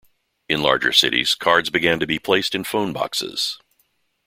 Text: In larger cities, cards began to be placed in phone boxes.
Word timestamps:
In 0.49 0.63
larger 0.63 0.91
cities, 0.93 1.35
cards 1.35 1.69
began 1.69 1.99
to 1.99 2.07
be 2.07 2.17
placed 2.17 2.55
in 2.55 2.63
phone 2.63 2.91
boxes. 2.91 3.59